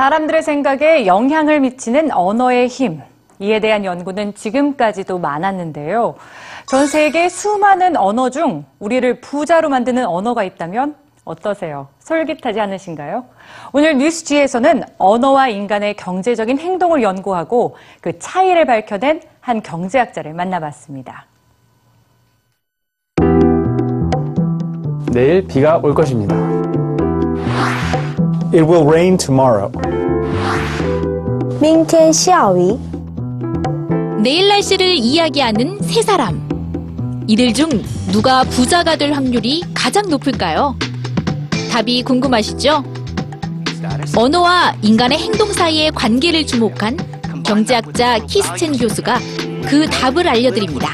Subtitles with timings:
[0.00, 3.02] 사람들의 생각에 영향을 미치는 언어의 힘.
[3.38, 6.14] 이에 대한 연구는 지금까지도 많았는데요.
[6.66, 10.94] 전 세계 수많은 언어 중 우리를 부자로 만드는 언어가 있다면
[11.26, 11.88] 어떠세요?
[11.98, 13.26] 솔깃하지 않으신가요?
[13.74, 21.26] 오늘 뉴스지에서는 언어와 인간의 경제적인 행동을 연구하고 그 차이를 밝혀낸 한 경제학자를 만나봤습니다.
[25.12, 26.59] 내일 비가 올 것입니다.
[28.53, 29.71] It will rain tomorrow.
[31.61, 32.77] 明天下雨。
[34.21, 36.45] 내일 날씨를 이야기하는 세 사람.
[37.27, 37.69] 이들 중
[38.11, 40.75] 누가 부자가 될 확률이 가장 높을까요?
[41.71, 42.83] 답이 궁금하시죠?
[44.15, 46.97] 언어와 인간의 행동 사이의 관계를 주목한
[47.43, 49.19] 경제학자 키스첸 교수가
[49.67, 50.89] 그 답을 알려드립니다.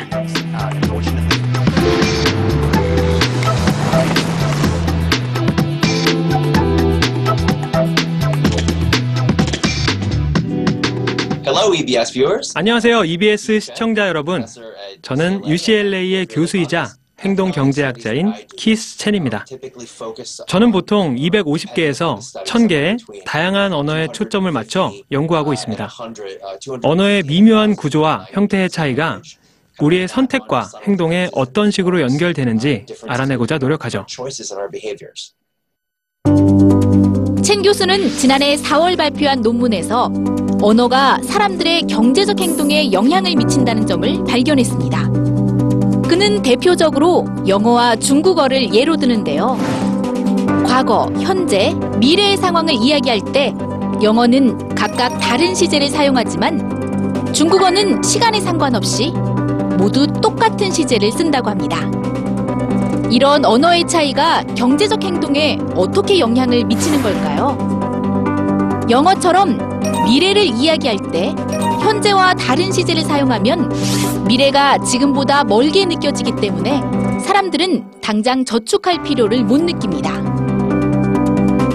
[11.67, 12.53] Hello, EBS viewers.
[12.55, 13.05] 안녕하세요.
[13.05, 14.47] EBS 시청자 여러분.
[15.03, 19.45] 저는 UCLA의 교수이자 행동 경제학자인 키스 첸입니다.
[20.47, 25.91] 저는 보통 250개에서 1000개의 다양한 언어에 초점을 맞춰 연구하고 있습니다.
[26.85, 29.21] 언어의 미묘한 구조와 형태의 차이가
[29.81, 34.07] 우리의 선택과 행동에 어떤 식으로 연결되는지 알아내고자 노력하죠.
[37.43, 40.13] 첸 교수는 지난해 4월 발표한 논문에서
[40.61, 45.03] 언어가 사람들의 경제적 행동에 영향을 미친다는 점을 발견했습니다.
[46.09, 49.59] 그는 대표적으로 영어와 중국어를 예로 드는데요.
[50.67, 53.55] 과거, 현재, 미래의 상황을 이야기할 때
[54.03, 59.13] 영어는 각각 다른 시제를 사용하지만 중국어는 시간에 상관없이
[59.79, 61.79] 모두 똑같은 시제를 쓴다고 합니다.
[63.11, 67.57] 이런 언어의 차이가 경제적 행동에 어떻게 영향을 미치는 걸까요?
[68.89, 71.35] 영어처럼 미래를 이야기할 때
[71.83, 73.73] 현재와 다른 시제를 사용하면
[74.27, 76.81] 미래가 지금보다 멀게 느껴지기 때문에
[77.21, 80.13] 사람들은 당장 저축할 필요를 못 느낍니다.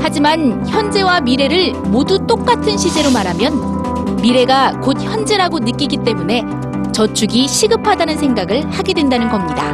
[0.02, 6.44] 하지만 현재와 미래를 모두 똑같은 시제로 말하면 미래가 곧 현재라고 느끼기 때문에
[6.92, 9.72] 저축이 시급하다는 생각을 하게 된다는 겁니다.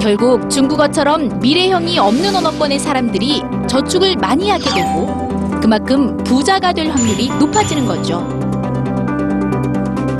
[0.00, 7.86] 결국 중국어처럼 미래형이 없는 언어권의 사람들이 저축을 많이 하게 되고 그만큼 부자가 될 확률이 높아지는
[7.86, 8.18] 거죠.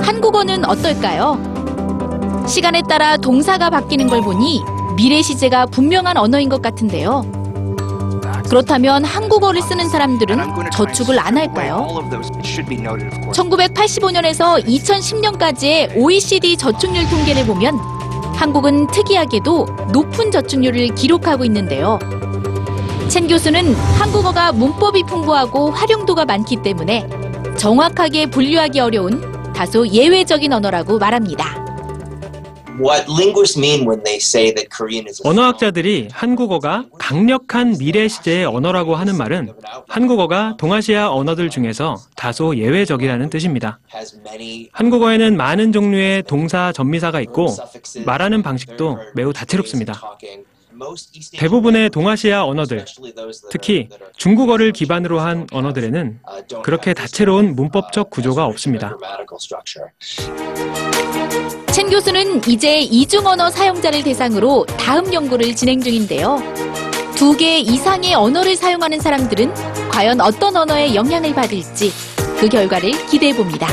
[0.01, 2.45] 한국어는 어떨까요?
[2.47, 4.61] 시간에 따라 동사가 바뀌는 걸 보니
[4.95, 7.23] 미래 시제가 분명한 언어인 것 같은데요.
[8.49, 10.37] 그렇다면 한국어를 쓰는 사람들은
[10.73, 11.87] 저축을 안 할까요?
[13.31, 17.79] 1985년에서 2010년까지의 OECD 저축률 통계를 보면
[18.35, 21.97] 한국은 특이하게도 높은 저축률을 기록하고 있는데요.
[23.11, 27.05] 첸 교수는 한국어가 문법이 풍부하고 활용도가 많기 때문에
[27.57, 31.59] 정확하게 분류하기 어려운 다소 예외적인 언어라고 말합니다.
[32.79, 38.45] What linguists mean when they say that Korean is a 언어학자들이 한국어가 강력한 미래 시제의
[38.45, 39.55] 언어라고 하는 말은
[39.89, 43.79] 한국어가 동아시아 언어들 중에서 다소 예외적이라는 뜻입니다.
[44.71, 47.47] 한국어에는 많은 종류의 동사 전미사가 있고
[48.05, 49.99] 말하는 방식도 매우 다채롭습니다.
[51.37, 52.85] 대부분의 동아시아 언어들,
[53.51, 56.19] 특히 중국어를 기반으로 한 언어들에는
[56.63, 58.97] 그렇게 다채로운 문법적 구조가 없습니다.
[61.73, 66.39] 첸 교수는 이제 이중 언어 사용자를 대상으로 다음 연구를 진행 중인데요.
[67.15, 69.53] 두 개 이상의 언어를 사용하는 사람들은
[69.91, 71.91] 과연 어떤 언어에 영향을 받을지
[72.39, 73.67] 그 결과를 기대해 봅니다.